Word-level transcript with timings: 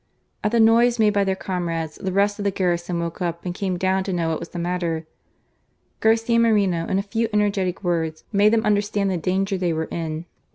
At 0.43 0.51
the 0.51 0.59
noise 0.59 0.97
made 0.97 1.13
by 1.13 1.23
their 1.23 1.35
comrades, 1.35 1.97
the 1.97 2.11
rest 2.11 2.39
of 2.39 2.43
the 2.43 2.49
garrison 2.49 2.99
woke 2.99 3.21
up 3.21 3.45
and 3.45 3.53
came 3.53 3.77
down 3.77 4.03
to 4.05 4.11
know 4.11 4.29
what 4.29 4.39
was 4.39 4.49
the 4.49 4.57
matter. 4.57 5.05
Garcia 5.99 6.39
Moreno, 6.39 6.87
in 6.87 6.97
a 6.97 7.03
few 7.03 7.29
energetic 7.31 7.83
words, 7.83 8.23
made 8.31 8.51
them 8.51 8.65
understand 8.65 9.11
the 9.11 9.17
danger 9.17 9.59
they 9.59 9.73
were 9.73 9.87
in. 9.91 10.25